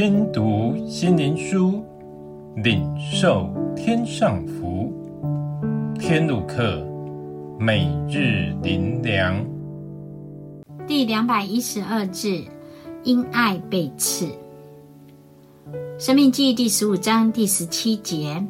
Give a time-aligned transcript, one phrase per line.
[0.00, 1.84] 听读心灵书，
[2.54, 4.92] 领受天上福。
[5.98, 6.86] 天路客，
[7.58, 9.44] 每日灵粮，
[10.86, 12.44] 第两百一十二字，
[13.02, 14.28] 因爱被刺。
[15.98, 18.46] 生命记第十五章第十七节，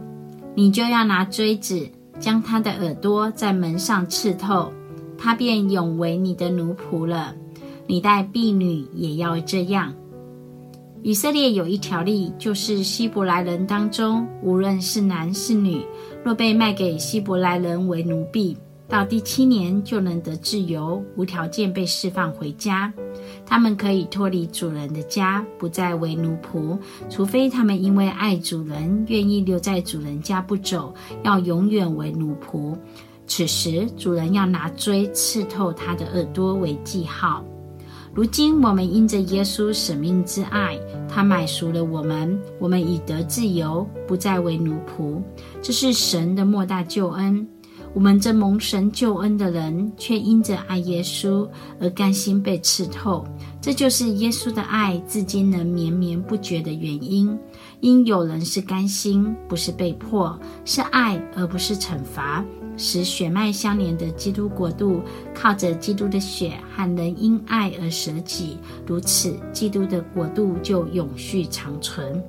[0.55, 1.89] 你就要拿锥子，
[2.19, 4.71] 将他的耳朵在门上刺透，
[5.17, 7.35] 他便永为你的奴仆了。
[7.87, 9.95] 你带婢女也要这样。
[11.03, 15.81] 以色列有一条例，就是希伯来人当中，无论是男是女，
[16.25, 18.57] 若被卖给希伯来人为奴婢，
[18.89, 22.93] 到第七年就能得自由，无条件被释放回家。
[23.47, 26.77] 他们可以脱离主人的家，不再为奴仆，
[27.09, 32.77] 除非他们因为爱主人，愿意留在主人家不走，要永远为奴仆。
[33.27, 37.45] 此时，主人要拿锥刺透他的耳朵为记号。
[38.15, 40.79] 如今我们因着耶稣舍命之爱，
[41.09, 45.23] 他买赎了我们，我们已得自由，不再为奴仆。
[45.63, 47.47] 这是神的莫大救恩。
[47.95, 51.49] 我们这蒙神救恩的人，却因着爱耶稣
[51.81, 53.25] 而甘心被刺透。
[53.63, 57.37] 这就是耶稣的爱至今能绵绵不绝的原因。
[57.81, 62.45] 因有人是甘心，不是被迫，是爱而不是惩罚。
[62.79, 65.03] 使血脉相连的基督国度，
[65.35, 72.23] 靠着基督的血和人因爱而舍己，如此，基督的国度就永续长存。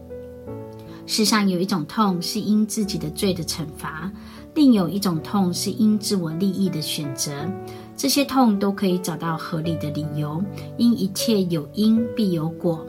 [1.05, 4.11] 世上有一种痛是因自己的罪的惩罚，
[4.53, 7.31] 另有一种痛是因自我利益的选择。
[7.95, 10.44] 这些痛都可以找到合理的理由，
[10.77, 12.86] 因一切有因必有果。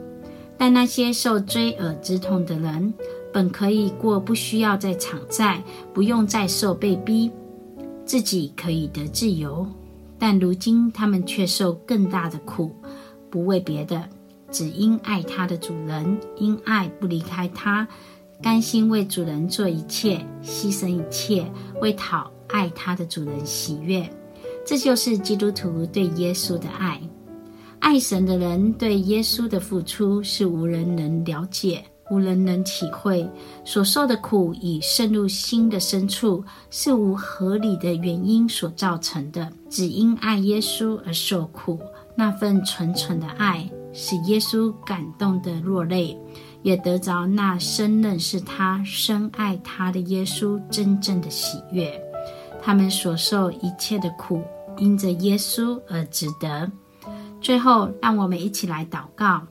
[0.57, 2.93] 但那些受锥耳之痛的人，
[3.33, 5.63] 本可以过不需要再偿债，
[5.95, 7.31] 不用再受被逼。
[8.11, 9.65] 自己可以得自由，
[10.19, 12.75] 但如今他们却受更大的苦，
[13.31, 14.05] 不为别的，
[14.51, 17.87] 只因爱他的主人，因爱不离开他，
[18.43, 21.49] 甘心为主人做一切，牺牲一切，
[21.81, 24.05] 为讨爱他的主人喜悦。
[24.67, 27.01] 这就是基督徒对耶稣的爱。
[27.79, 31.85] 爱神的人对耶稣的付出是无人能了解。
[32.11, 33.29] 无人能体会
[33.65, 39.51] 所受的苦，已渗入心的深处，是无合理的原因所造成的。
[39.69, 41.79] 只因爱耶稣而受苦，
[42.15, 46.19] 那份纯纯的爱使耶稣感动的落泪，
[46.63, 51.91] 也得着那深认识他、深爱他的耶稣真正的喜悦。
[52.63, 54.43] 他们所受一切的苦，
[54.77, 56.71] 因着耶稣而值得。
[57.41, 59.43] 最后，让我们一起来祷告。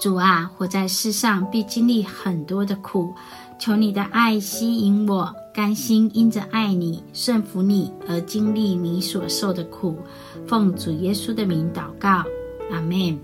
[0.00, 3.14] 主啊，活在世上必经历很多的苦，
[3.58, 9.98] 求你的爱吸引我，甘心因着爱你、顺服你而经历你所受的苦。
[10.46, 12.24] 奉主耶稣的名祷告，
[12.72, 13.18] 阿门。